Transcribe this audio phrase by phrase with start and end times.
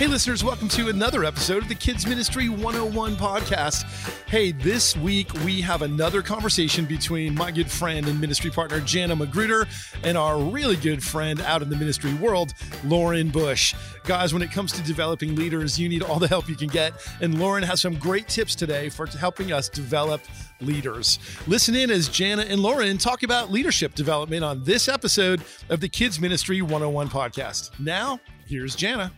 [0.00, 3.84] Hey, listeners, welcome to another episode of the Kids Ministry 101 podcast.
[4.26, 9.14] Hey, this week we have another conversation between my good friend and ministry partner, Jana
[9.14, 9.66] Magruder,
[10.02, 13.74] and our really good friend out in the ministry world, Lauren Bush.
[14.04, 16.94] Guys, when it comes to developing leaders, you need all the help you can get.
[17.20, 20.22] And Lauren has some great tips today for helping us develop
[20.62, 21.18] leaders.
[21.46, 25.90] Listen in as Jana and Lauren talk about leadership development on this episode of the
[25.90, 27.78] Kids Ministry 101 podcast.
[27.78, 29.12] Now, here's Jana.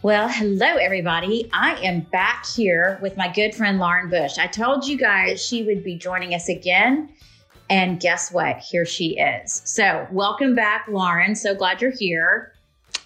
[0.00, 1.50] Well, hello, everybody.
[1.52, 4.38] I am back here with my good friend Lauren Bush.
[4.38, 7.08] I told you guys she would be joining us again.
[7.68, 8.58] And guess what?
[8.58, 9.60] Here she is.
[9.64, 11.34] So, welcome back, Lauren.
[11.34, 12.52] So glad you're here.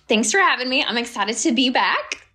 [0.06, 0.84] Thanks for having me.
[0.84, 2.26] I'm excited to be back.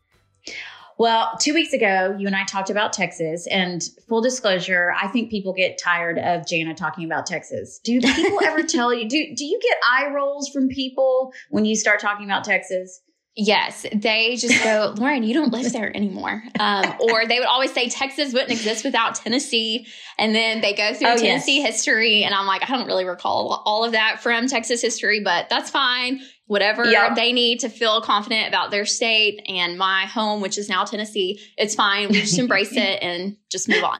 [0.97, 3.45] Well, two weeks ago, you and I talked about Texas.
[3.51, 7.79] And full disclosure, I think people get tired of Jana talking about Texas.
[7.83, 11.75] Do people ever tell you, do, do you get eye rolls from people when you
[11.75, 13.01] start talking about Texas?
[13.39, 16.41] Yes, they just go, Lauren, you don't live there anymore.
[16.59, 19.85] Um, or they would always say Texas wouldn't exist without Tennessee.
[20.17, 21.75] And then they go through oh, Tennessee yes.
[21.75, 22.23] history.
[22.23, 25.69] And I'm like, I don't really recall all of that from Texas history, but that's
[25.69, 26.19] fine.
[26.47, 27.15] Whatever yep.
[27.15, 31.39] they need to feel confident about their state and my home, which is now Tennessee,
[31.57, 32.09] it's fine.
[32.09, 33.99] We just embrace it and just move on.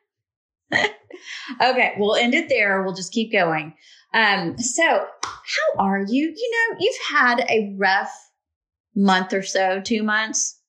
[1.62, 2.82] okay, we'll end it there.
[2.82, 3.76] We'll just keep going.
[4.16, 6.34] Um, so, how are you?
[6.36, 8.27] You know, you've had a rough
[8.98, 10.60] month or so, two months.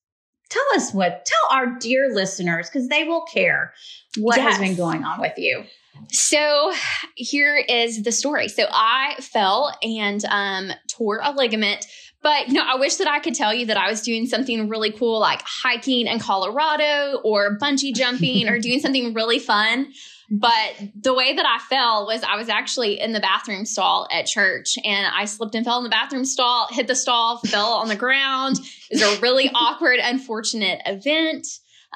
[0.50, 3.72] Tell us what, tell our dear listeners, because they will care
[4.16, 4.52] what yes.
[4.52, 5.64] has been going on with you.
[6.10, 6.72] So
[7.16, 8.48] here is the story.
[8.48, 11.84] So I fell and um, tore a ligament.
[12.22, 14.68] But you know, I wish that I could tell you that I was doing something
[14.68, 19.92] really cool, like hiking in Colorado or bungee jumping or doing something really fun.
[20.30, 24.26] But the way that I fell was I was actually in the bathroom stall at
[24.26, 27.88] church and I slipped and fell in the bathroom stall, hit the stall, fell on
[27.88, 28.58] the ground.
[28.90, 31.46] It was a really awkward, unfortunate event.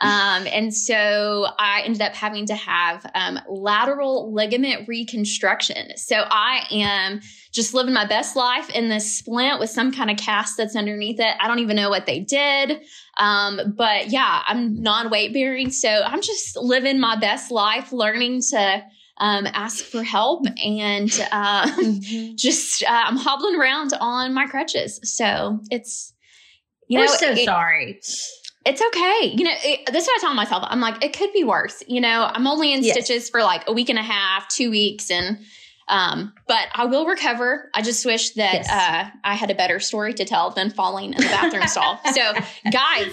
[0.03, 5.97] Um, and so I ended up having to have um, lateral ligament reconstruction.
[5.97, 7.21] So I am
[7.53, 11.21] just living my best life in this splint with some kind of cast that's underneath
[11.21, 11.37] it.
[11.39, 12.83] I don't even know what they did.
[13.19, 15.71] Um, but yeah, I'm non weight bearing.
[15.71, 18.83] So I'm just living my best life, learning to
[19.19, 22.35] um, ask for help and uh, mm-hmm.
[22.35, 24.99] just uh, I'm hobbling around on my crutches.
[25.05, 26.13] So it's
[26.89, 28.01] you We're know so it, sorry
[28.65, 29.35] it's okay.
[29.37, 30.65] You know, it, this is what I tell myself.
[30.67, 31.83] I'm like, it could be worse.
[31.87, 32.95] You know, I'm only in yes.
[32.95, 35.39] stitches for like a week and a half, two weeks, and
[35.89, 37.71] um, but I will recover.
[37.75, 38.71] I just wish that yes.
[38.71, 42.01] uh, I had a better story to tell than falling in the bathroom stall.
[42.13, 42.33] So,
[42.71, 43.09] guys,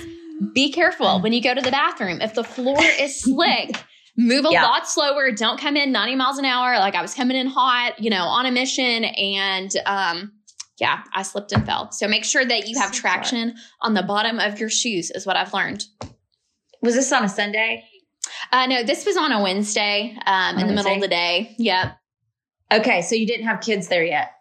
[0.54, 2.22] be careful when you go to the bathroom.
[2.22, 3.72] If the floor is slick,
[4.18, 4.64] move a yeah.
[4.64, 5.32] lot slower.
[5.32, 6.78] Don't come in 90 miles an hour.
[6.80, 10.32] Like I was coming in hot, you know, on a mission, and um,
[10.80, 11.92] yeah, I slipped and fell.
[11.92, 15.36] So make sure that you have traction on the bottom of your shoes, is what
[15.36, 15.86] I've learned.
[16.82, 17.84] Was this on a Sunday?
[18.52, 21.56] Uh, no, this was on a Wednesday um, in the middle of the day.
[21.58, 21.98] Yep.
[22.72, 24.32] Okay, so you didn't have kids there yet.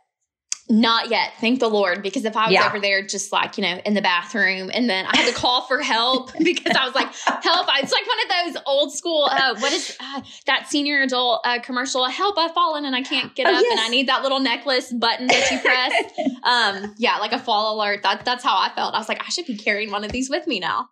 [0.71, 2.03] Not yet, thank the Lord.
[2.03, 2.67] Because if I was yeah.
[2.67, 5.63] over there, just like you know, in the bathroom, and then I had to call
[5.63, 7.09] for help because I was like,
[7.43, 9.29] "Help!" It's like one of those old school.
[9.31, 12.05] Uh, what is uh, that senior adult uh, commercial?
[12.05, 12.37] Help!
[12.37, 13.73] I've fallen and I can't get oh, up, yes.
[13.73, 16.37] and I need that little necklace button that you press.
[16.43, 18.03] um, yeah, like a fall alert.
[18.03, 18.95] That that's how I felt.
[18.95, 20.89] I was like, I should be carrying one of these with me now.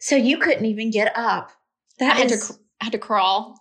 [0.00, 1.50] So you couldn't even get up.
[1.98, 2.48] That I had is...
[2.48, 3.58] to I had to crawl.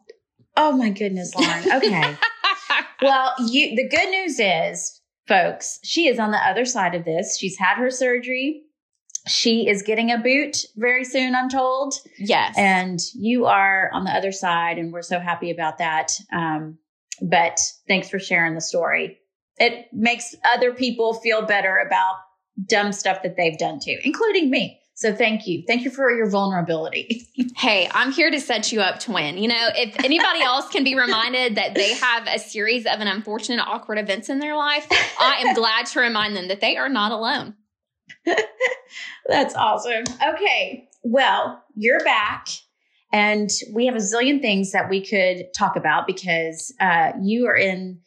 [0.58, 1.72] Oh my goodness, Lauren.
[1.72, 2.18] Okay.
[3.02, 4.97] well, you the good news is
[5.28, 7.38] folks, she is on the other side of this.
[7.38, 8.64] She's had her surgery.
[9.28, 11.96] She is getting a boot very soon, I'm told.
[12.18, 12.56] Yes.
[12.58, 16.12] And you are on the other side, and we're so happy about that.
[16.32, 16.78] Um,
[17.22, 19.20] but thanks for sharing the story.
[19.58, 22.16] It makes other people feel better about
[22.70, 24.80] dumb stuff that they've done too, including me.
[24.98, 25.64] So thank you.
[25.68, 27.28] Thank you for your vulnerability.
[27.56, 29.38] hey, I'm here to set you up to win.
[29.38, 33.08] You know, if anybody else can be reminded that they have a series of an
[33.08, 34.88] unfortunate, awkward events in their life,
[35.20, 37.54] I am glad to remind them that they are not alone.
[39.28, 40.04] That's awesome.
[40.34, 40.90] Okay.
[41.04, 42.48] Well, you're back.
[43.14, 47.56] And we have a zillion things that we could talk about because uh, you are
[47.56, 48.00] in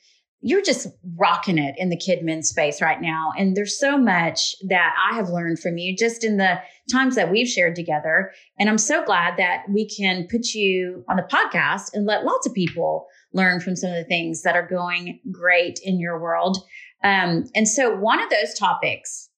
[0.43, 0.87] you're just
[1.17, 3.33] rocking it in the KidMin space right now.
[3.37, 6.61] And there's so much that I have learned from you just in the
[6.91, 8.33] times that we've shared together.
[8.59, 12.47] And I'm so glad that we can put you on the podcast and let lots
[12.47, 16.59] of people learn from some of the things that are going great in your world.
[17.03, 19.29] Um, and so one of those topics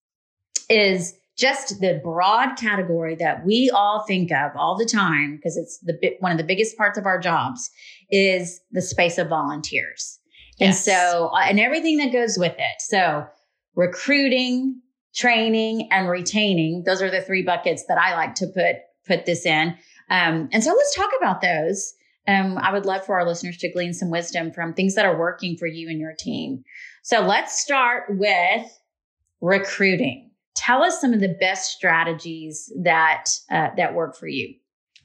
[0.69, 5.79] is just the broad category that we all think of all the time, because it's
[5.79, 7.71] the one of the biggest parts of our jobs
[8.11, 10.19] is the space of volunteers.
[10.59, 10.87] Yes.
[10.87, 12.81] And so, uh, and everything that goes with it.
[12.81, 13.27] So,
[13.75, 14.81] recruiting,
[15.15, 16.85] training, and retaining.
[16.85, 18.77] Those are the three buckets that I like to put
[19.07, 19.77] put this in.
[20.11, 21.95] Um, and so let's talk about those.
[22.29, 25.19] Um, I would love for our listeners to glean some wisdom from things that are
[25.19, 26.63] working for you and your team.
[27.03, 28.81] So let's start with
[29.41, 30.31] recruiting.
[30.55, 34.55] Tell us some of the best strategies that uh, that work for you.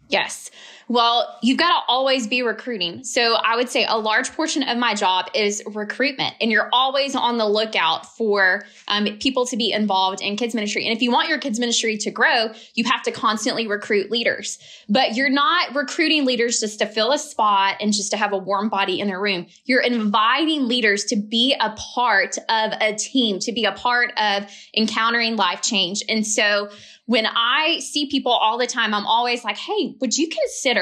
[0.10, 0.52] Yes.
[0.90, 3.04] Well, you've got to always be recruiting.
[3.04, 7.14] So I would say a large portion of my job is recruitment, and you're always
[7.14, 10.86] on the lookout for um, people to be involved in kids ministry.
[10.86, 14.60] And if you want your kids ministry to grow, you have to constantly recruit leaders.
[14.88, 18.38] But you're not recruiting leaders just to fill a spot and just to have a
[18.38, 19.48] warm body in a room.
[19.66, 24.50] You're inviting leaders to be a part of a team, to be a part of
[24.76, 26.02] encountering life change.
[26.08, 26.70] And so
[27.08, 30.77] when I see people all the time, I'm always like, hey, would you consider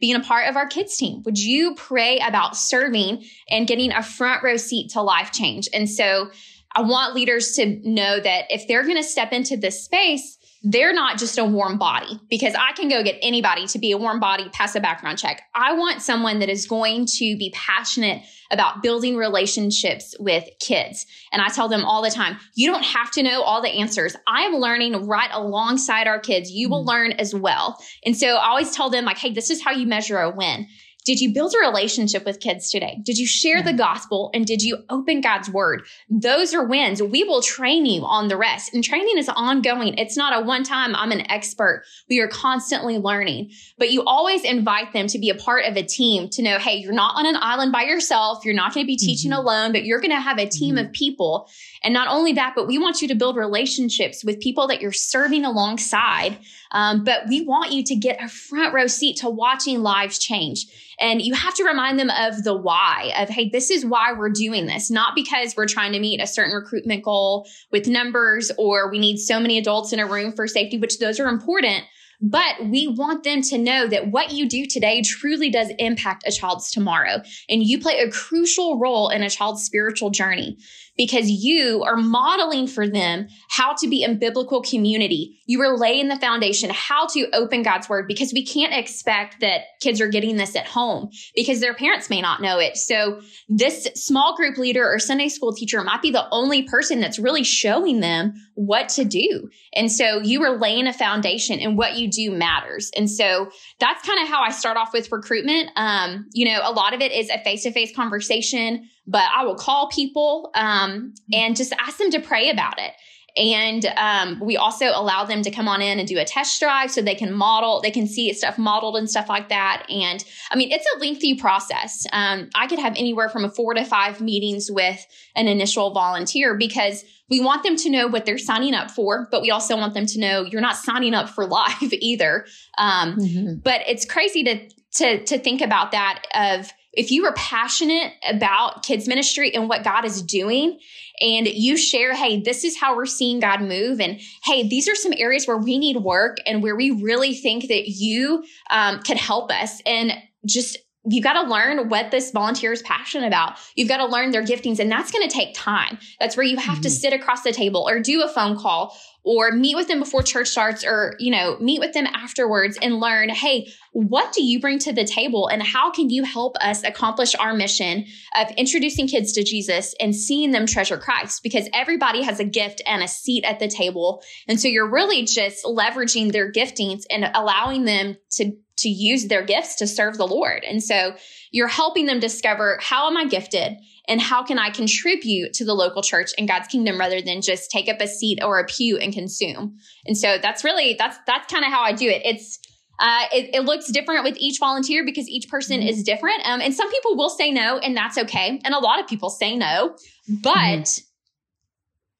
[0.00, 1.22] being a part of our kids team?
[1.24, 5.68] Would you pray about serving and getting a front row seat to life change?
[5.74, 6.30] And so
[6.74, 10.92] I want leaders to know that if they're going to step into this space, they're
[10.92, 14.20] not just a warm body because I can go get anybody to be a warm
[14.20, 15.42] body, pass a background check.
[15.54, 21.06] I want someone that is going to be passionate about building relationships with kids.
[21.32, 24.16] And I tell them all the time, you don't have to know all the answers.
[24.26, 26.50] I am learning right alongside our kids.
[26.50, 26.88] You will mm-hmm.
[26.88, 27.82] learn as well.
[28.04, 30.66] And so I always tell them like, Hey, this is how you measure a win.
[31.10, 33.00] Did you build a relationship with kids today?
[33.02, 35.82] Did you share the gospel and did you open God's word?
[36.08, 37.02] Those are wins.
[37.02, 38.72] We will train you on the rest.
[38.72, 39.98] And training is ongoing.
[39.98, 41.82] It's not a one time, I'm an expert.
[42.08, 45.82] We are constantly learning, but you always invite them to be a part of a
[45.82, 48.44] team to know, hey, you're not on an island by yourself.
[48.44, 49.40] You're not going to be teaching mm-hmm.
[49.40, 50.86] alone, but you're going to have a team mm-hmm.
[50.86, 51.48] of people.
[51.82, 54.92] And not only that, but we want you to build relationships with people that you're
[54.92, 56.38] serving alongside.
[56.72, 60.66] Um, but we want you to get a front row seat to watching lives change.
[61.00, 64.30] And you have to remind them of the why of, hey, this is why we're
[64.30, 68.90] doing this, not because we're trying to meet a certain recruitment goal with numbers or
[68.90, 71.84] we need so many adults in a room for safety, which those are important.
[72.22, 76.30] But we want them to know that what you do today truly does impact a
[76.30, 77.22] child's tomorrow.
[77.48, 80.58] And you play a crucial role in a child's spiritual journey
[80.96, 85.38] because you are modeling for them how to be in biblical community.
[85.46, 89.62] You are laying the foundation, how to open God's word because we can't expect that
[89.80, 92.76] kids are getting this at home because their parents may not know it.
[92.76, 97.18] So this small group leader or Sunday school teacher might be the only person that's
[97.18, 99.48] really showing them what to do.
[99.74, 102.90] And so you are laying a foundation and what you do matters.
[102.96, 105.70] And so that's kind of how I start off with recruitment.
[105.76, 109.44] Um, you know, a lot of it is a face to face conversation but I
[109.44, 112.92] will call people um, and just ask them to pray about it.
[113.36, 116.90] And um, we also allow them to come on in and do a test drive
[116.90, 119.86] so they can model, they can see stuff modeled and stuff like that.
[119.88, 122.06] And I mean, it's a lengthy process.
[122.12, 125.06] Um, I could have anywhere from a four to five meetings with
[125.36, 129.42] an initial volunteer because we want them to know what they're signing up for, but
[129.42, 132.46] we also want them to know you're not signing up for life either.
[132.78, 133.54] Um, mm-hmm.
[133.62, 138.82] But it's crazy to to to think about that of if you are passionate about
[138.82, 140.78] kids ministry and what God is doing
[141.20, 144.00] and you share, hey, this is how we're seeing God move.
[144.00, 147.68] And hey, these are some areas where we need work and where we really think
[147.68, 149.80] that you um, can help us.
[149.86, 150.12] And
[150.44, 153.58] just you got to learn what this volunteer is passionate about.
[153.74, 155.98] You've got to learn their giftings, and that's going to take time.
[156.18, 156.82] That's where you have mm-hmm.
[156.82, 160.22] to sit across the table or do a phone call or meet with them before
[160.22, 164.60] church starts or, you know, meet with them afterwards and learn, hey, what do you
[164.60, 169.06] bring to the table and how can you help us accomplish our mission of introducing
[169.06, 171.42] kids to Jesus and seeing them treasure Christ?
[171.42, 174.22] Because everybody has a gift and a seat at the table.
[174.48, 179.44] And so you're really just leveraging their giftings and allowing them to to use their
[179.44, 180.64] gifts to serve the Lord.
[180.64, 181.14] And so
[181.50, 183.76] you're helping them discover how am I gifted
[184.08, 187.70] and how can I contribute to the local church and God's kingdom rather than just
[187.70, 189.78] take up a seat or a pew and consume.
[190.06, 192.22] And so that's really that's that's kind of how I do it.
[192.24, 192.58] It's
[192.98, 195.88] uh, it, it, looks different with each volunteer because each person mm-hmm.
[195.88, 196.46] is different.
[196.46, 198.60] Um, and some people will say no, and that's okay.
[198.62, 199.96] And a lot of people say no,
[200.28, 201.06] but mm-hmm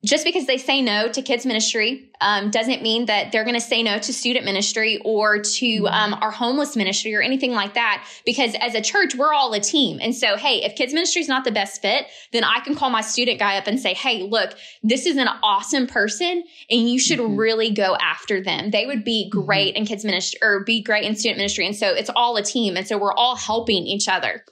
[0.02, 3.60] just because they say no to kids ministry um, doesn't mean that they're going to
[3.60, 8.06] say no to student ministry or to um, our homeless ministry or anything like that.
[8.24, 9.98] Because as a church we're all a team.
[10.00, 12.90] And so hey if kids ministry is not the best fit then i can call
[12.90, 16.98] my student guy up and say hey look this is an awesome person and you
[16.98, 17.36] should mm-hmm.
[17.36, 18.70] really go after them.
[18.70, 19.40] They would be mm-hmm.
[19.40, 21.66] great in kids ministry or be great in student ministry.
[21.66, 22.76] And so it's all a team.
[22.76, 24.44] And so we're all helping each other.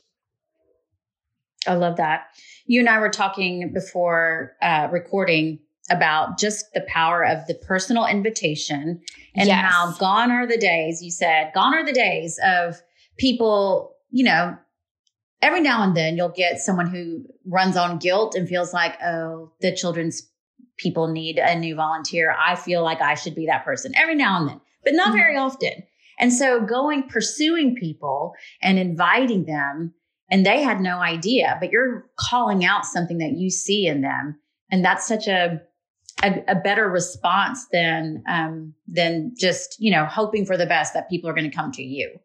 [1.66, 2.26] I love that
[2.68, 5.58] you and I were talking before uh, recording
[5.90, 9.00] about just the power of the personal invitation
[9.34, 9.64] and yes.
[9.64, 12.76] how gone are the days, you said, gone are the days of
[13.16, 14.54] people, you know,
[15.40, 19.50] every now and then you'll get someone who runs on guilt and feels like, oh,
[19.62, 20.28] the children's
[20.76, 22.36] people need a new volunteer.
[22.38, 25.34] I feel like I should be that person every now and then, but not very
[25.34, 25.42] Mm-hmm.
[25.42, 25.82] often.
[26.20, 29.94] And so going, pursuing people and inviting them,
[30.30, 34.38] and they had no idea, but you're calling out something that you see in them.
[34.70, 35.62] And that's such a,
[36.22, 41.08] a, a better response than, um, than just, you know, hoping for the best that
[41.08, 42.18] people are going to come to you.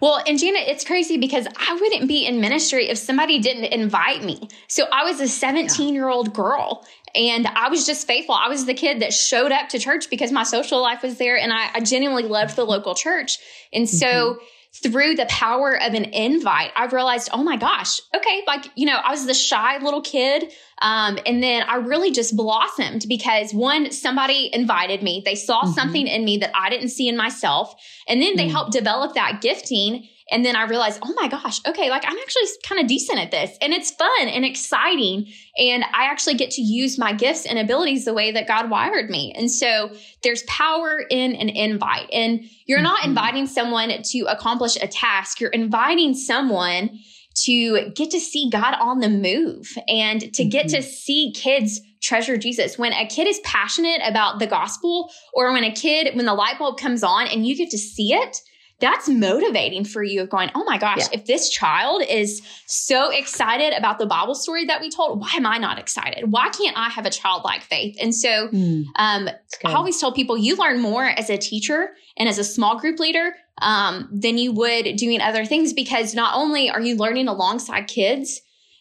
[0.00, 4.24] Well, and Jana, it's crazy because I wouldn't be in ministry if somebody didn't invite
[4.24, 4.48] me.
[4.66, 6.84] So I was a 17 year old girl
[7.14, 8.34] and I was just faithful.
[8.34, 11.38] I was the kid that showed up to church because my social life was there
[11.38, 13.38] and I, I genuinely loved the local church.
[13.72, 14.38] And so
[14.72, 18.96] through the power of an invite, I've realized, oh my gosh, okay, like, you know,
[19.04, 20.52] I was the shy little kid.
[20.80, 25.22] Um, and then I really just blossomed because one, somebody invited me.
[25.24, 25.74] They saw Mhm.
[25.74, 27.74] something in me that I didn't see in myself.
[28.08, 28.52] And then they Mm.
[28.52, 30.08] helped develop that gifting.
[30.30, 33.30] And then I realized, oh my gosh, okay, like I'm actually kind of decent at
[33.30, 35.26] this and it's fun and exciting.
[35.58, 39.10] And I actually get to use my gifts and abilities the way that God wired
[39.10, 39.32] me.
[39.36, 39.90] And so
[40.22, 42.08] there's power in an invite.
[42.12, 43.08] And you're not Mhm.
[43.08, 46.98] inviting someone to accomplish a task, you're inviting someone
[47.44, 52.36] to get to see God on the move and to get to see kids treasure
[52.36, 52.78] Jesus.
[52.78, 56.58] When a kid is passionate about the gospel, or when a kid, when the light
[56.58, 58.40] bulb comes on and you get to see it,
[58.80, 61.08] that's motivating for you of going, oh my gosh, Yeah.
[61.12, 65.46] if this child is so excited about the Bible story that we told, why am
[65.46, 66.30] I not excited?
[66.32, 67.96] Why can't I have a childlike faith?
[68.00, 69.28] And so Mm, um.
[69.64, 72.98] I always tell people you learn more as a teacher and as a small group
[72.98, 77.86] leader um, than you would doing other things because not only are you learning alongside
[77.86, 78.40] kids,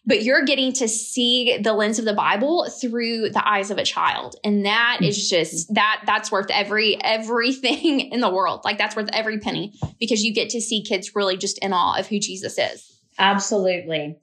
[0.10, 3.84] but you're getting to see the lens of the Bible through the eyes of a
[3.84, 4.36] child.
[4.44, 8.62] And that is just that that's worth every everything in the world.
[8.66, 12.00] Like that's worth every penny because you get to see kids really just in awe
[12.00, 13.00] of who Jesus is.
[13.20, 14.18] Absolutely.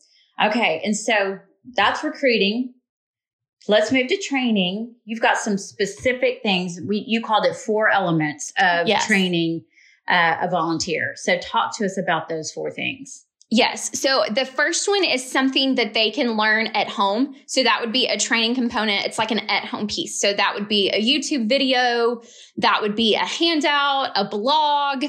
[0.44, 0.82] Okay.
[0.84, 1.38] And so
[1.76, 2.74] that's recruiting.
[3.68, 4.96] Let's move to training.
[5.04, 6.80] You've got some specific things.
[6.84, 9.06] We you called it four elements of Yes.
[9.06, 9.64] training
[10.08, 11.12] uh, a volunteer.
[11.14, 13.25] So talk to us about those four things.
[13.50, 13.98] Yes.
[13.98, 17.36] So the first one is something that they can learn at home.
[17.46, 19.06] So that would be a training component.
[19.06, 20.20] It's like an at home piece.
[20.20, 22.22] So that would be a YouTube video.
[22.56, 25.04] That would be a handout, a blog.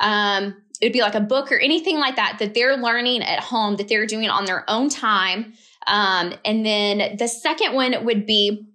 [0.00, 3.40] Um, it would be like a book or anything like that that they're learning at
[3.40, 5.52] home that they're doing on their own time.
[5.86, 8.66] Um, and then the second one would be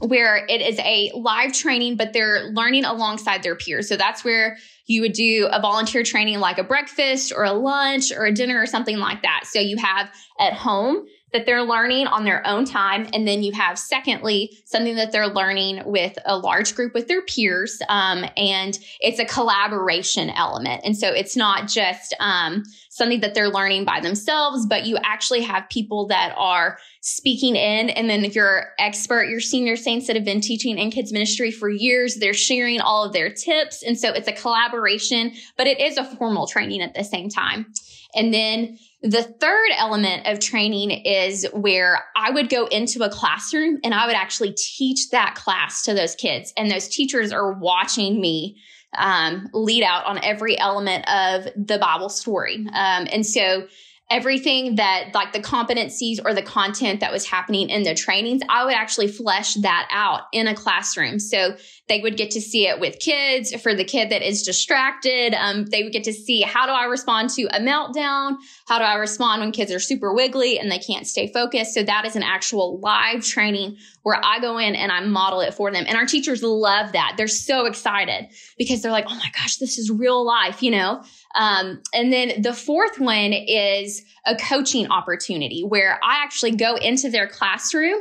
[0.00, 3.88] where it is a live training, but they're learning alongside their peers.
[3.88, 8.12] So that's where you would do a volunteer training like a breakfast or a lunch
[8.12, 9.44] or a dinner or something like that.
[9.44, 13.06] So you have at home that they're learning on their own time.
[13.12, 17.22] And then you have, secondly, something that they're learning with a large group with their
[17.22, 17.82] peers.
[17.88, 20.82] Um, and it's a collaboration element.
[20.84, 22.62] And so it's not just um,
[22.98, 27.88] something that they're learning by themselves, but you actually have people that are speaking in.
[27.88, 31.50] And then if your expert, your senior saints that have been teaching in kids ministry
[31.50, 33.82] for years, they're sharing all of their tips.
[33.82, 37.72] And so it's a collaboration, but it is a formal training at the same time.
[38.14, 43.78] And then the third element of training is where I would go into a classroom
[43.84, 46.52] and I would actually teach that class to those kids.
[46.56, 48.60] And those teachers are watching me
[48.96, 52.66] um, lead out on every element of the Bible story.
[52.72, 53.66] Um, and so
[54.10, 58.64] everything that like the competencies or the content that was happening in the trainings, I
[58.64, 61.18] would actually flesh that out in a classroom.
[61.18, 61.56] So
[61.88, 63.54] they would get to see it with kids.
[63.60, 66.84] For the kid that is distracted, um, they would get to see how do I
[66.84, 68.36] respond to a meltdown?
[68.66, 71.74] How do I respond when kids are super wiggly and they can't stay focused?
[71.74, 75.54] So that is an actual live training where I go in and I model it
[75.54, 75.84] for them.
[75.86, 77.14] And our teachers love that.
[77.16, 81.02] They're so excited because they're like, oh my gosh, this is real life, you know?
[81.34, 87.10] Um, and then the fourth one is a coaching opportunity where I actually go into
[87.10, 88.00] their classroom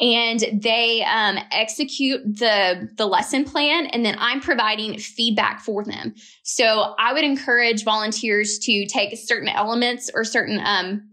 [0.00, 6.14] and they um, execute the the lesson plan and then i'm providing feedback for them.
[6.42, 11.08] So i would encourage volunteers to take certain elements or certain um,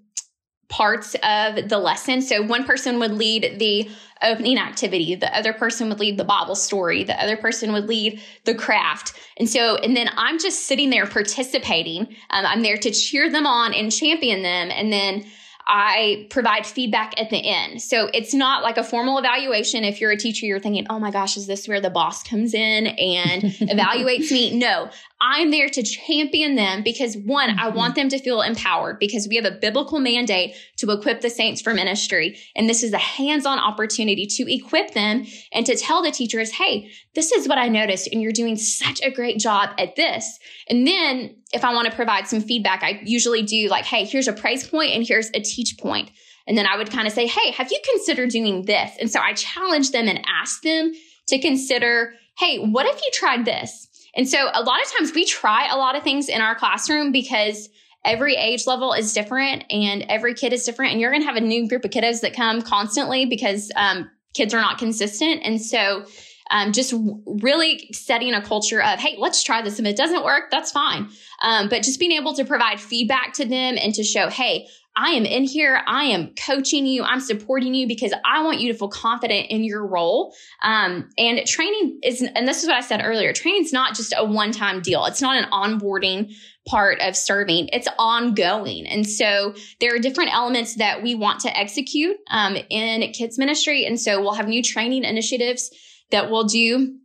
[0.69, 2.21] parts of the lesson.
[2.21, 3.89] So one person would lead the
[4.21, 8.21] opening activity the other person would lead the bible story the other person would lead
[8.45, 9.13] the craft.
[9.37, 12.01] And so and then i'm just sitting there participating.
[12.31, 15.25] Um, i'm there to cheer them on and champion them and then
[15.65, 17.81] I provide feedback at the end.
[17.81, 19.83] So it's not like a formal evaluation.
[19.83, 22.53] If you're a teacher, you're thinking, oh my gosh, is this where the boss comes
[22.53, 24.57] in and evaluates me?
[24.57, 24.89] No,
[25.21, 27.75] I'm there to champion them because one, I Mhm.
[27.75, 31.61] want them to feel empowered because we have a biblical mandate to equip the saints
[31.61, 32.37] for ministry.
[32.55, 36.51] And this is a hands on opportunity to equip them and to tell the teachers,
[36.51, 40.39] hey, this is what I noticed, and you're doing such a great job at this.
[40.67, 44.27] And then if I want to provide some feedback, I usually do like, hey, here's
[44.27, 46.09] a praise point and here's a teach point.
[46.47, 48.91] And then I would kind of say, Hey, have you considered doing this?
[48.99, 50.93] And so I challenge them and ask them
[51.27, 53.87] to consider, Hey, what if you tried this?
[54.15, 57.11] And so a lot of times we try a lot of things in our classroom
[57.11, 57.69] because
[58.05, 60.91] every age level is different and every kid is different.
[60.91, 64.09] And you're going to have a new group of kiddos that come constantly because um,
[64.33, 65.41] kids are not consistent.
[65.43, 66.05] And so
[66.53, 66.93] um, just
[67.25, 69.79] really setting a culture of, hey, let's try this.
[69.79, 71.09] If it doesn't work, that's fine.
[71.41, 75.13] Um, but just being able to provide feedback to them and to show, hey, I
[75.13, 75.81] am in here.
[75.87, 77.03] I am coaching you.
[77.03, 80.35] I'm supporting you because I want you to feel confident in your role.
[80.61, 84.13] Um, and training is, and this is what I said earlier, training is not just
[84.15, 85.05] a one time deal.
[85.05, 86.35] It's not an onboarding
[86.67, 87.69] part of serving.
[87.73, 88.85] It's ongoing.
[88.85, 93.85] And so there are different elements that we want to execute um, in kids ministry.
[93.87, 95.71] And so we'll have new training initiatives
[96.13, 96.95] that we'll do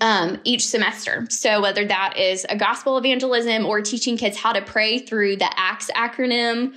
[0.00, 1.26] um, each semester.
[1.30, 5.50] So whether that is a gospel evangelism or teaching kids how to pray through the
[5.58, 6.74] ACTS acronym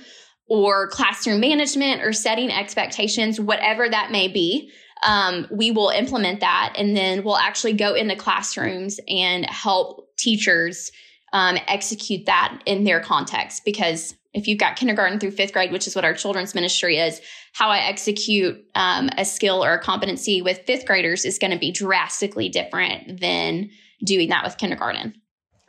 [0.48, 4.70] or classroom management or setting expectations, whatever that may be,
[5.02, 6.74] um, we will implement that.
[6.76, 10.90] And then we'll actually go into classrooms and help teachers
[11.32, 13.64] um, execute that in their context.
[13.64, 17.20] Because if you've got kindergarten through fifth grade, which is what our children's ministry is,
[17.52, 21.58] how I execute um, a skill or a competency with fifth graders is going to
[21.58, 23.70] be drastically different than
[24.04, 25.14] doing that with kindergarten.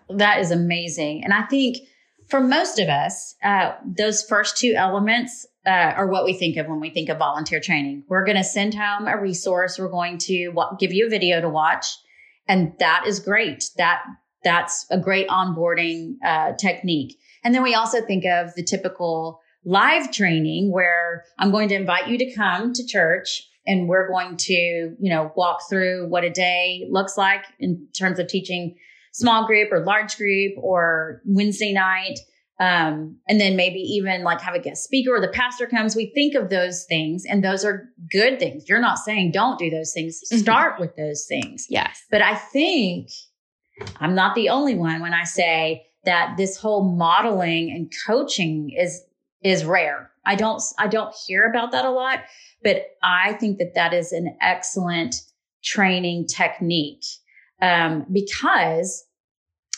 [0.10, 1.24] That is amazing.
[1.24, 1.78] And I think
[2.30, 6.68] for most of us, uh, those first two elements uh, are what we think of
[6.68, 8.04] when we think of volunteer training.
[8.08, 9.78] We're going to send home a resource.
[9.78, 11.86] We're going to w- give you a video to watch,
[12.48, 13.70] and that is great.
[13.78, 14.04] That
[14.44, 17.18] that's a great onboarding uh, technique.
[17.46, 22.08] And then we also think of the typical live training where I'm going to invite
[22.08, 26.30] you to come to church and we're going to, you know, walk through what a
[26.30, 28.76] day looks like in terms of teaching
[29.14, 32.20] small group or large group or Wednesday night.
[32.60, 35.96] Um, and then maybe even like have a guest speaker or the pastor comes.
[35.96, 38.70] We think of those things and those are good things.
[38.70, 40.22] You're not saying don't do those things.
[40.26, 40.40] Mm-hmm.
[40.40, 41.66] Start with those things.
[41.70, 42.04] Yes.
[42.12, 43.10] But I think
[44.00, 49.02] I'm not the only one when I say that this whole modeling and coaching is
[49.44, 50.12] is rare.
[50.26, 52.20] I don't I don't hear about that a lot,
[52.64, 55.16] but I think that that is an excellent
[55.64, 57.04] training technique
[57.62, 59.06] um, because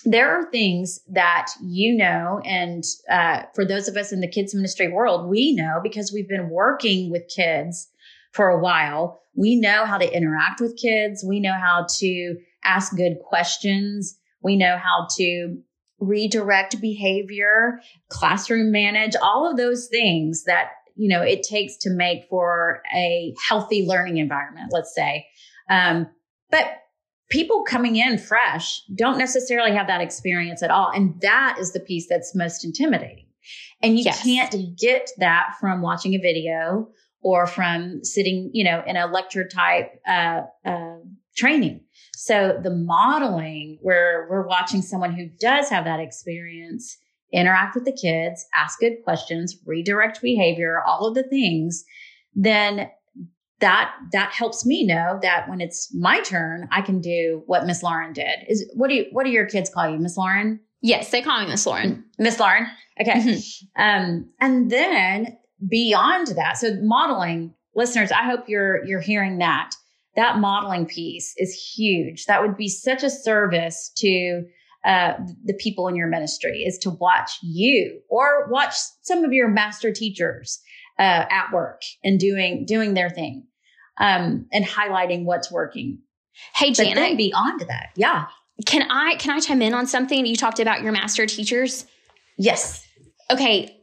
[0.04, 4.54] there are things that you know, and uh, for those of us in the kids
[4.54, 7.88] ministry world, we know because we've been working with kids
[8.32, 9.22] for a while.
[9.36, 11.26] We know how to interact with kids.
[11.28, 14.16] We know how to ask good questions.
[14.42, 15.58] We know how to
[16.00, 17.80] redirect behavior,
[18.10, 23.34] classroom manage, all of those things that, you know, it takes to make for a
[23.48, 25.26] healthy learning environment, let's say.
[25.70, 26.08] Um,
[26.52, 26.66] but
[27.30, 30.92] people coming in fresh don't necessarily have that experience at all.
[30.94, 33.26] And that is the piece that's most intimidating.
[33.82, 34.24] And you yes.
[34.24, 36.90] can't get that from watching a video
[37.22, 40.98] or from sitting, you know, in a lecture type uh, uh,
[41.36, 41.82] training.
[42.26, 46.98] So the modeling where we're watching someone who does have that experience
[47.32, 51.86] interact with the kids, ask good questions, redirect behavior, all of the things,
[52.34, 52.90] then
[53.60, 57.84] that that helps me know that when it's my turn, I can do what Miss
[57.84, 58.40] Lauren did.
[58.50, 60.60] Is what do you what do your kids call you, Miss Lauren?
[60.82, 62.06] Yes, they call me Miss Lauren.
[62.18, 62.66] Miss Lauren.
[63.00, 63.20] Okay.
[63.20, 63.82] Mm-hmm.
[63.84, 65.38] Um, and then
[65.70, 69.76] beyond that, so modeling, listeners, I hope you're you're hearing that
[70.16, 72.26] that modeling piece is huge.
[72.26, 74.44] That would be such a service to
[74.86, 79.48] uh, the people in your ministry is to watch you or watch some of your
[79.48, 80.60] master teachers
[81.00, 83.46] uh, at work and doing doing their thing
[84.00, 86.00] um, and highlighting what's working.
[86.54, 88.26] Hey, Jana, but then beyond that, yeah.
[88.66, 91.86] Can I can I chime in on something you talked about your master teachers?
[92.38, 92.86] Yes.
[93.32, 93.80] Okay,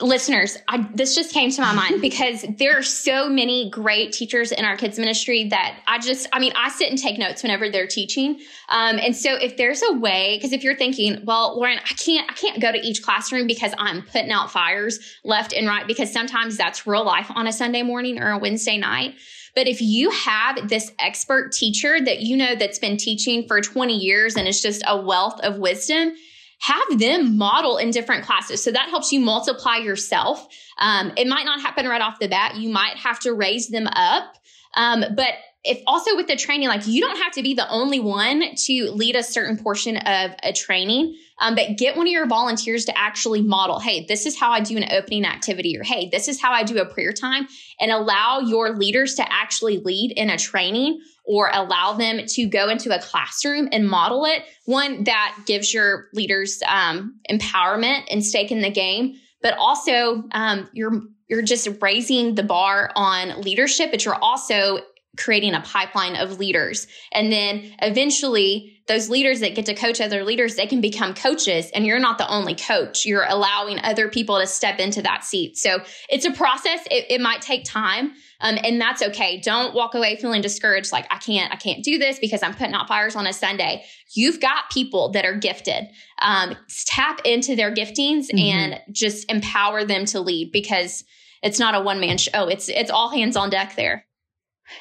[0.00, 4.52] listeners, I, this just came to my mind because there are so many great teachers
[4.52, 7.70] in our kids ministry that I just, I mean, I sit and take notes whenever
[7.70, 8.40] they're teaching.
[8.68, 12.30] Um, and so if there's a way, because if you're thinking, well, Lauren, I can't,
[12.30, 16.12] I can't go to each classroom because I'm putting out fires left and right because
[16.12, 19.14] sometimes that's real life on a Sunday morning or a Wednesday night.
[19.54, 23.96] But if you have this expert teacher that you know that's been teaching for 20
[23.96, 26.14] years and is just a wealth of wisdom,
[26.58, 28.62] have them model in different classes.
[28.62, 30.46] So that helps you multiply yourself.
[30.78, 32.56] Um, it might not happen right off the bat.
[32.56, 34.36] You might have to raise them up.
[34.74, 38.00] Um, but if also with the training, like you don't have to be the only
[38.00, 42.26] one to lead a certain portion of a training, um, but get one of your
[42.26, 46.08] volunteers to actually model, hey, this is how I do an opening activity, or hey,
[46.10, 47.46] this is how I do a prayer time,
[47.80, 52.68] and allow your leaders to actually lead in a training or allow them to go
[52.68, 54.42] into a classroom and model it.
[54.64, 60.68] One that gives your leaders um, empowerment and stake in the game, but also um,
[60.72, 64.78] you're you're just raising the bar on leadership, but you're also
[65.16, 66.86] creating a pipeline of leaders.
[67.12, 71.70] And then eventually those leaders that get to coach other leaders, they can become coaches
[71.74, 73.04] and you're not the only coach.
[73.04, 75.58] You're allowing other people to step into that seat.
[75.58, 76.86] So it's a process.
[76.90, 78.12] It, it might take time.
[78.40, 79.40] Um, and that's okay.
[79.40, 80.92] Don't walk away feeling discouraged.
[80.92, 83.84] Like I can't, I can't do this because I'm putting out fires on a Sunday.
[84.14, 85.88] You've got people that are gifted.
[86.22, 86.54] Um,
[86.86, 88.38] tap into their giftings mm-hmm.
[88.38, 91.02] and just empower them to lead because
[91.42, 92.46] it's not a one man show.
[92.46, 94.06] It's, it's all hands on deck there.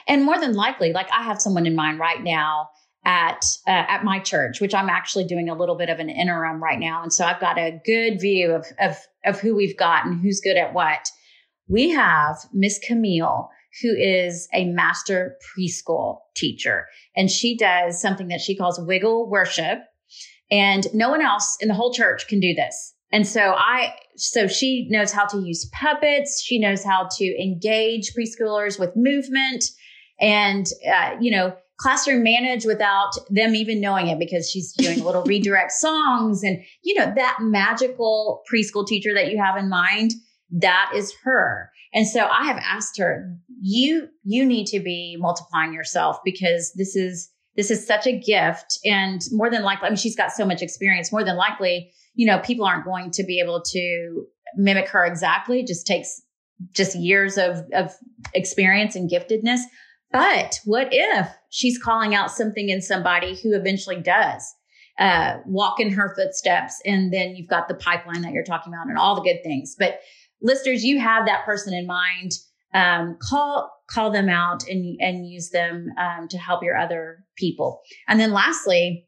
[0.07, 2.69] And more than likely, like I have someone in mind right now
[3.05, 6.61] at uh, at my church, which I'm actually doing a little bit of an interim
[6.61, 10.05] right now, and so I've got a good view of of of who we've got
[10.05, 11.09] and who's good at what
[11.67, 13.49] we have Miss Camille,
[13.81, 19.79] who is a master preschool teacher, and she does something that she calls wiggle worship.
[20.51, 22.93] And no one else in the whole church can do this.
[23.11, 26.43] And so I, so she knows how to use puppets.
[26.43, 29.65] She knows how to engage preschoolers with movement
[30.19, 35.23] and, uh, you know, classroom manage without them even knowing it because she's doing little
[35.25, 40.11] redirect songs and, you know, that magical preschool teacher that you have in mind
[40.51, 41.71] that is her.
[41.93, 46.95] And so I have asked her, you, you need to be multiplying yourself because this
[46.95, 48.79] is, this is such a gift.
[48.83, 51.11] And more than likely, I mean, she's got so much experience.
[51.11, 55.61] More than likely, you know, people aren't going to be able to mimic her exactly.
[55.61, 56.21] It just takes
[56.73, 57.93] just years of, of
[58.33, 59.61] experience and giftedness.
[60.15, 64.49] But what if she's calling out something in somebody who eventually does?
[64.97, 68.88] Uh, walk in her footsteps, and then you've got the pipeline that you're talking about
[68.88, 69.75] and all the good things.
[69.78, 69.99] But
[70.41, 72.32] listeners, you have that person in mind.
[72.73, 77.82] Um, call call them out and and use them um, to help your other people.
[78.08, 79.06] And then lastly,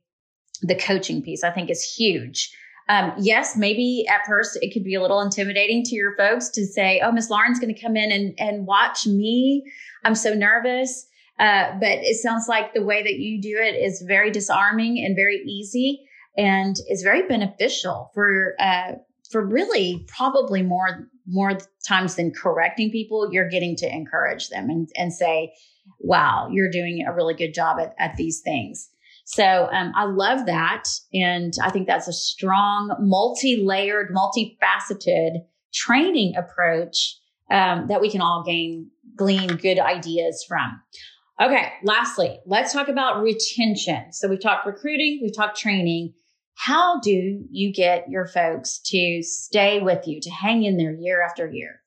[0.62, 2.52] the coaching piece I think is huge.
[2.90, 6.66] Um, yes, maybe at first it could be a little intimidating to your folks to
[6.66, 9.64] say, "Oh, Miss Lauren's going to come in and and watch me."
[10.04, 11.08] I'm so nervous.
[11.40, 15.16] Uh, but it sounds like the way that you do it is very disarming and
[15.16, 16.04] very easy,
[16.36, 18.94] and is very beneficial for uh,
[19.32, 24.88] for really probably more more times than correcting people, you're getting to encourage them and,
[24.96, 25.54] and say,
[26.00, 28.90] wow, you're doing a really good job at, at these things.
[29.26, 30.86] So um, I love that.
[31.14, 35.42] And I think that's a strong, multi layered, multifaceted
[35.74, 37.18] training approach
[37.52, 40.82] um, that we can all gain, glean good ideas from.
[41.42, 44.12] Okay, lastly, let's talk about retention.
[44.12, 46.14] So we've talked recruiting, we've talked training.
[46.56, 51.22] How do you get your folks to stay with you, to hang in there year
[51.22, 51.82] after year?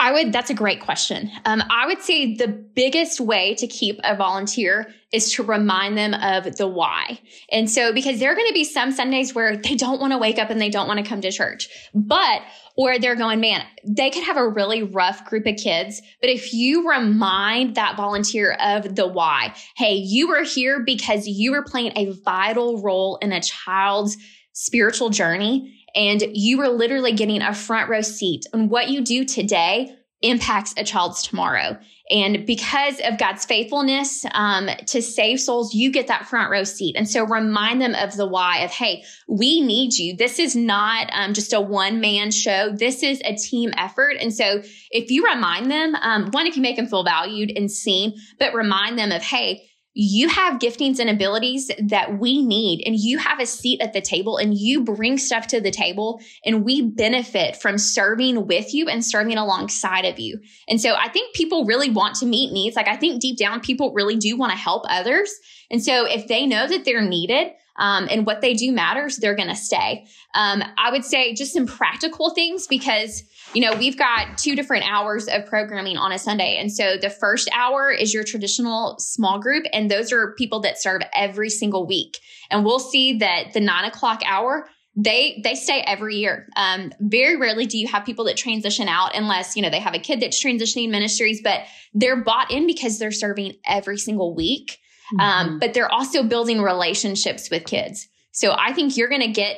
[0.00, 1.30] I would, that's a great question.
[1.44, 6.14] Um, I would say the biggest way to keep a volunteer is to remind them
[6.14, 7.20] of the why.
[7.52, 10.18] And so, because there are going to be some Sundays where they don't want to
[10.18, 12.40] wake up and they don't want to come to church, but,
[12.78, 16.00] or they're going, man, they could have a really rough group of kids.
[16.22, 21.52] But if you remind that volunteer of the why, hey, you were here because you
[21.52, 24.16] were playing a vital role in a child's
[24.52, 29.24] spiritual journey and you are literally getting a front row seat and what you do
[29.24, 31.78] today impacts a child's tomorrow.
[32.10, 36.96] And because of God's faithfulness um, to save souls, you get that front row seat.
[36.96, 40.16] And so remind them of the why of, hey, we need you.
[40.16, 42.70] This is not um, just a one man show.
[42.72, 44.16] This is a team effort.
[44.20, 47.70] And so if you remind them, um, one, if you make them feel valued and
[47.70, 52.96] seen, but remind them of, hey, you have giftings and abilities that we need and
[52.96, 56.64] you have a seat at the table and you bring stuff to the table and
[56.64, 60.38] we benefit from serving with you and serving alongside of you.
[60.68, 62.76] And so I think people really want to meet needs.
[62.76, 65.32] Like I think deep down people really do want to help others.
[65.70, 69.34] And so if they know that they're needed, um, and what they do matters, they're
[69.34, 70.06] going to stay.
[70.34, 73.22] Um, I would say just some practical things because
[73.54, 76.56] you know, we've got two different hours of programming on a Sunday.
[76.58, 80.80] And so the first hour is your traditional small group, and those are people that
[80.80, 82.18] serve every single week.
[82.50, 86.48] And we'll see that the nine o'clock hour, they they stay every year.
[86.56, 89.94] Um, very rarely do you have people that transition out unless you know they have
[89.94, 91.62] a kid that's transitioning ministries, but
[91.94, 94.78] they're bought in because they're serving every single week.
[95.18, 95.50] Um, mm-hmm.
[95.50, 98.08] Um, but they're also building relationships with kids.
[98.32, 99.56] So I think you're going to get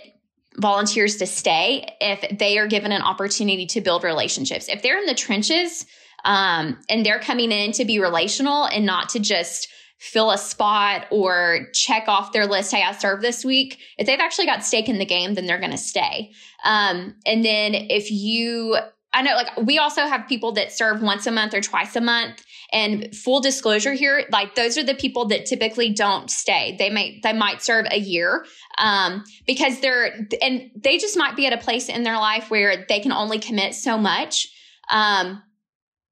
[0.57, 4.69] volunteers to stay if they are given an opportunity to build relationships.
[4.69, 5.87] If they're in the trenches
[6.25, 11.07] um, and they're coming in to be relational and not to just fill a spot
[11.11, 13.79] or check off their list, hey, I served this week.
[13.99, 16.33] If they've actually got stake in the game, then they're going to stay.
[16.65, 18.77] Um, and then if you,
[19.13, 22.01] I know like we also have people that serve once a month or twice a
[22.01, 22.43] month.
[22.73, 26.75] And full disclosure here, like those are the people that typically don't stay.
[26.79, 28.47] They might they might serve a year
[28.79, 32.87] um, because they're and they just might be at a place in their life where
[32.89, 34.49] they can only commit so much.
[34.91, 35.43] Um,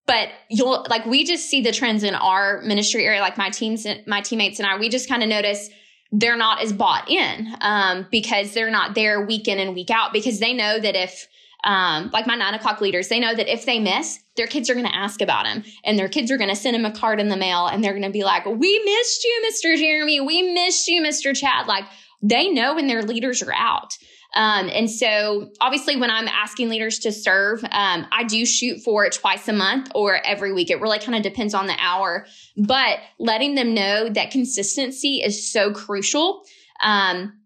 [0.07, 3.87] but you'll like we just see the trends in our ministry area like my teams
[4.07, 5.71] my teammates and i we just kind of notice
[6.13, 10.13] they're not as bought in um, because they're not there week in and week out
[10.13, 11.29] because they know that if
[11.65, 14.75] um, like my nine o'clock leaders, they know that if they miss, their kids are
[14.75, 17.21] going to ask about him and their kids are going to send him a card
[17.21, 19.77] in the mail and they're going to be like, we missed you, Mr.
[19.77, 20.21] Jeremy.
[20.21, 21.37] We missed you, Mr.
[21.37, 21.67] Chad.
[21.67, 21.85] Like
[22.23, 23.97] they know when their leaders are out.
[24.35, 29.05] Um, and so obviously when I'm asking leaders to serve, um, I do shoot for
[29.05, 30.71] it twice a month or every week.
[30.71, 35.51] It really kind of depends on the hour, but letting them know that consistency is
[35.51, 36.45] so crucial.
[36.81, 37.40] Um,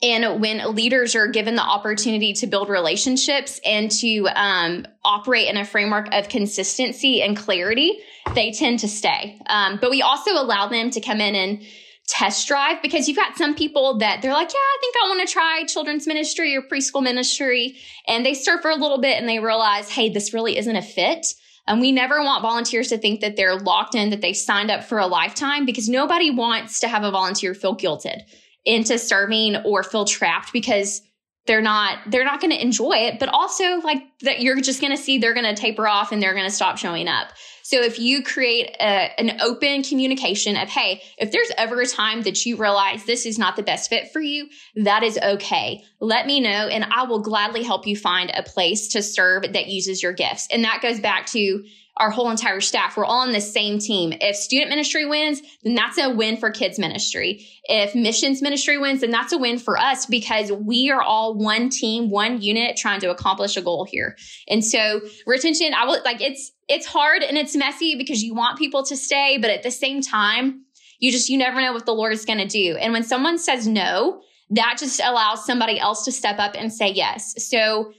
[0.00, 5.56] and when leaders are given the opportunity to build relationships and to um, operate in
[5.56, 7.98] a framework of consistency and clarity,
[8.34, 9.40] they tend to stay.
[9.46, 11.62] Um, but we also allow them to come in and
[12.06, 15.28] test drive because you've got some people that they're like, yeah, I think I want
[15.28, 17.76] to try children's ministry or preschool ministry.
[18.06, 20.82] And they serve for a little bit and they realize, hey, this really isn't a
[20.82, 21.26] fit.
[21.66, 24.84] And we never want volunteers to think that they're locked in, that they signed up
[24.84, 28.22] for a lifetime because nobody wants to have a volunteer feel guilted
[28.68, 31.00] into serving or feel trapped because
[31.46, 34.94] they're not they're not going to enjoy it but also like that you're just going
[34.94, 37.28] to see they're going to taper off and they're going to stop showing up
[37.68, 42.22] so if you create a, an open communication of hey if there's ever a time
[42.22, 46.26] that you realize this is not the best fit for you that is okay let
[46.26, 50.02] me know and i will gladly help you find a place to serve that uses
[50.02, 51.62] your gifts and that goes back to
[51.98, 52.96] our whole entire staff.
[52.96, 54.12] We're all on the same team.
[54.20, 57.46] If student ministry wins, then that's a win for kids ministry.
[57.64, 61.70] If missions ministry wins, then that's a win for us because we are all one
[61.70, 64.16] team, one unit trying to accomplish a goal here.
[64.46, 68.58] And so retention, I will like it's, it's hard and it's messy because you want
[68.58, 70.64] people to stay, but at the same time,
[70.98, 72.76] you just, you never know what the Lord is going to do.
[72.76, 76.90] And when someone says no, that just allows somebody else to step up and say
[76.90, 77.34] yes.
[77.48, 77.92] So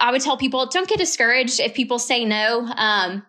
[0.00, 2.66] I would tell people don't get discouraged if people say no.
[2.66, 3.24] Um,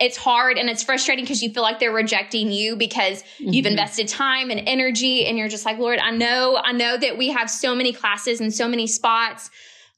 [0.00, 3.52] it's hard and it's frustrating because you feel like they're rejecting you because mm-hmm.
[3.52, 7.16] you've invested time and energy and you're just like, Lord, I know, I know that
[7.16, 9.50] we have so many classes and so many spots.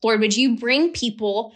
[0.02, 1.54] Lord, would you bring people?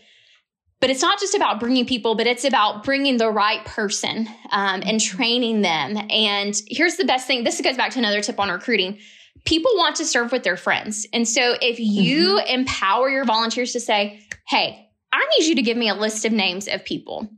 [0.80, 4.80] But it's not just about bringing people, but it's about bringing the right person um,
[4.82, 5.16] and mm-hmm.
[5.16, 5.98] training them.
[6.08, 8.98] And here's the best thing this goes back to another tip on recruiting.
[9.44, 11.06] People want to serve with their friends.
[11.12, 12.60] And so if you mm-hmm.
[12.60, 16.32] empower your volunteers to say, hey, I need you to give me a list of
[16.32, 17.28] names of people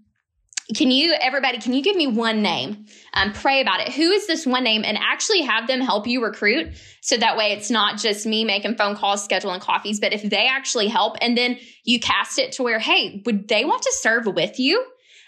[0.75, 2.87] can you everybody can you give me one name?
[3.15, 3.93] Um, pray about it.
[3.93, 4.85] Who is this one name?
[4.85, 8.77] And actually have them help you recruit so that way it's not just me making
[8.77, 12.63] phone calls scheduling coffees but if they actually help and then you cast it to
[12.63, 14.85] where hey would they want to serve with you?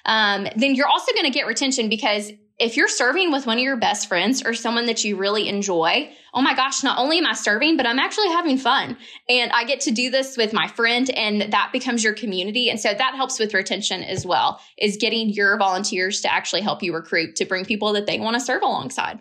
[0.07, 3.65] Um, then you're also going to get retention because if you're serving with one of
[3.65, 7.27] your best friends or someone that you really enjoy, oh my gosh, not only am
[7.27, 8.97] I serving, but I'm actually having fun.
[9.29, 12.71] And I get to do this with my friend and that becomes your community.
[12.71, 16.83] And so that helps with retention as well, is getting your volunteers to actually help
[16.83, 19.21] you recruit to bring people that they want to serve alongside.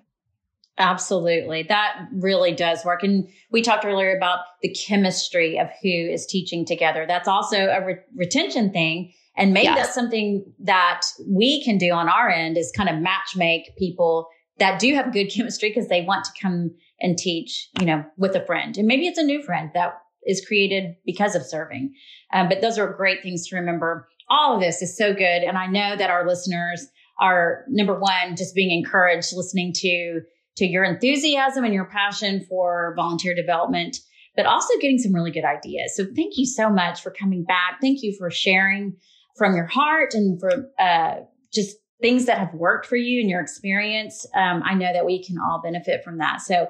[0.77, 1.63] Absolutely.
[1.63, 3.03] That really does work.
[3.03, 7.05] And we talked earlier about the chemistry of who is teaching together.
[7.07, 9.77] That's also a re- retention thing and maybe yes.
[9.77, 14.27] that's something that we can do on our end is kind of match make people
[14.59, 18.35] that do have good chemistry because they want to come and teach, you know, with
[18.35, 18.77] a friend.
[18.77, 21.93] And maybe it's a new friend that is created because of serving.
[22.31, 24.07] Um, but those are great things to remember.
[24.29, 25.43] All of this is so good.
[25.43, 26.87] And I know that our listeners
[27.19, 30.21] are number one, just being encouraged listening to,
[30.57, 33.97] to your enthusiasm and your passion for volunteer development,
[34.35, 35.95] but also getting some really good ideas.
[35.95, 37.79] So thank you so much for coming back.
[37.81, 38.95] Thank you for sharing
[39.35, 41.15] from your heart and for uh,
[41.53, 44.25] just things that have worked for you and your experience.
[44.35, 46.41] Um, I know that we can all benefit from that.
[46.41, 46.69] So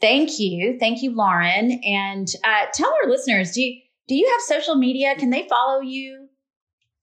[0.00, 0.78] thank you.
[0.78, 1.80] Thank you, Lauren.
[1.84, 5.14] And uh, tell our listeners, do you, do you have social media?
[5.16, 6.28] Can they follow you?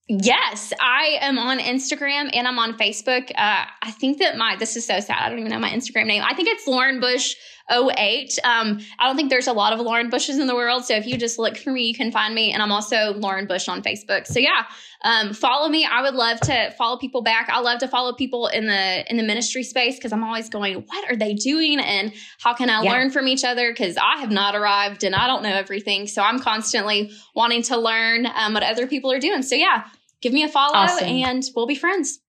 [0.08, 3.30] Yes, I am on Instagram and I'm on Facebook.
[3.30, 5.18] Uh, I think that my, this is so sad.
[5.20, 6.22] I don't even know my Instagram name.
[6.24, 7.36] I think it's Lauren Bush
[7.70, 8.38] 08.
[8.44, 10.84] Um, I don't think there's a lot of Lauren Bushes in the world.
[10.84, 12.52] So if you just look for me, you can find me.
[12.52, 14.26] And I'm also Lauren Bush on Facebook.
[14.26, 14.64] So yeah,
[15.04, 15.84] um, follow me.
[15.84, 17.48] I would love to follow people back.
[17.48, 20.76] I love to follow people in the in the ministry space because I'm always going,
[20.76, 22.92] what are they doing, and how can I yeah.
[22.92, 23.70] learn from each other?
[23.70, 27.78] Because I have not arrived and I don't know everything, so I'm constantly wanting to
[27.78, 29.42] learn um, what other people are doing.
[29.42, 29.84] So yeah,
[30.20, 31.08] give me a follow, awesome.
[31.08, 32.20] and we'll be friends.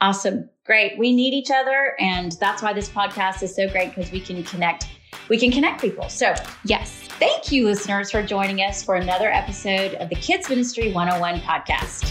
[0.00, 0.50] Awesome.
[0.68, 0.98] Great.
[0.98, 1.96] We need each other.
[1.98, 4.86] And that's why this podcast is so great because we can connect.
[5.30, 6.10] We can connect people.
[6.10, 6.92] So, yes.
[7.18, 12.04] Thank you, listeners, for joining us for another episode of the Kids Ministry 101 podcast.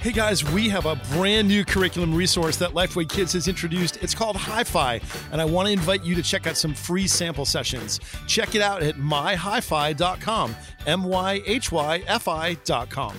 [0.00, 3.96] Hey guys, we have a brand new curriculum resource that Lifeway Kids has introduced.
[4.02, 7.46] It's called Hyfi, and I want to invite you to check out some free sample
[7.46, 8.00] sessions.
[8.26, 10.56] Check it out at myhyfi.com.
[10.86, 13.16] M Y H Y F I.com.